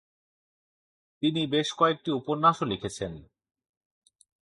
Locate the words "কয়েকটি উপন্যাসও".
1.79-2.65